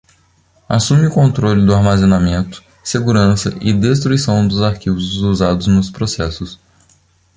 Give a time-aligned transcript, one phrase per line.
[0.67, 6.59] Assume o controle do armazenamento, segurança e destruição dos arquivos usados nos processos.